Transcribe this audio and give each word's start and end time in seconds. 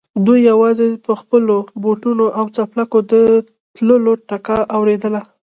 دوی 0.25 0.39
يواځې 0.51 0.87
د 1.05 1.09
خپلو 1.21 1.55
بوټونو 1.83 2.25
او 2.37 2.45
څپلکو 2.55 2.99
د 3.11 3.13
تلو 3.75 4.13
ټکا 4.29 4.57
اورېدله. 4.75 5.21